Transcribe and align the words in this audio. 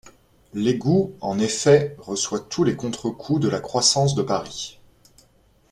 L’égout, 0.55 1.13
en 1.21 1.37
effet, 1.37 1.95
reçoit 1.99 2.39
tous 2.39 2.63
les 2.63 2.75
contre-coups 2.75 3.39
de 3.39 3.47
la 3.49 3.59
croissance 3.59 4.15
de 4.15 4.23
Paris. 4.23 4.79